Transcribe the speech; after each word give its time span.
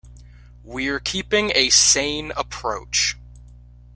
We're 0.63 0.99
keeping 0.99 1.51
a 1.53 1.69
sane 1.69 2.31
approach. 2.35 3.17